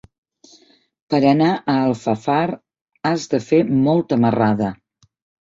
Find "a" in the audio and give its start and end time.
1.57-1.75